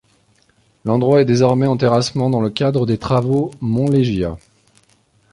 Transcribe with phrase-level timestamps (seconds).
[0.83, 4.35] L'endroit est désormais en terrassement dans le cadre des travaux 'Mont Legia'.